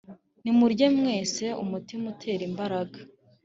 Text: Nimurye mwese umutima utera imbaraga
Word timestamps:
Nimurye 0.43 0.85
mwese 0.97 1.45
umutima 1.63 2.03
utera 2.13 2.43
imbaraga 2.49 2.97